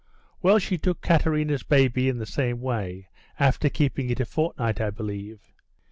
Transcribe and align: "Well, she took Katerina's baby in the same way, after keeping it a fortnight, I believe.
"Well, 0.41 0.57
she 0.57 0.79
took 0.79 1.01
Katerina's 1.01 1.61
baby 1.61 2.09
in 2.09 2.17
the 2.17 2.25
same 2.25 2.59
way, 2.59 3.09
after 3.39 3.69
keeping 3.69 4.09
it 4.09 4.19
a 4.19 4.25
fortnight, 4.25 4.81
I 4.81 4.89
believe. 4.89 5.37